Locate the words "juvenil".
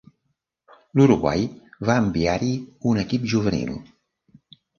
3.37-3.79